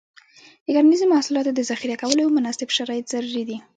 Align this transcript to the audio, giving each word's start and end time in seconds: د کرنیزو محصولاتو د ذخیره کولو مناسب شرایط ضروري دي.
د 0.65 0.67
کرنیزو 0.75 1.11
محصولاتو 1.13 1.51
د 1.55 1.61
ذخیره 1.69 1.95
کولو 2.01 2.23
مناسب 2.37 2.69
شرایط 2.77 3.05
ضروري 3.13 3.43
دي. 3.49 3.57